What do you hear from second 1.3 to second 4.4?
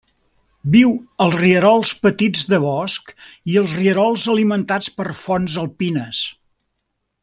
rierols petits de bosc i als rierols